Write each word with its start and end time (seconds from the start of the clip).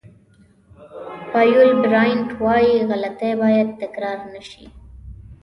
پایول 1.31 1.71
براینټ 1.83 2.29
وایي 2.43 2.73
غلطۍ 2.89 3.31
باید 3.41 3.67
تکرار 3.81 4.19
نه 4.33 4.41
شي. 4.49 4.65